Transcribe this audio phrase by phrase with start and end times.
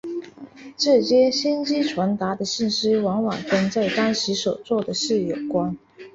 [0.77, 5.77] 这些先知传达的信息往往跟在当时所做的事有关。